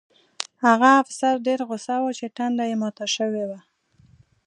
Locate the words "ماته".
2.81-3.05